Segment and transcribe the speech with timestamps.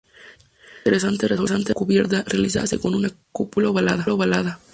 [0.03, 4.59] Muy interesante resulta su cubierta, realizada según una cúpula ovalada.